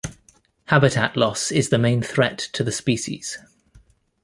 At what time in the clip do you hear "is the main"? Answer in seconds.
1.51-2.01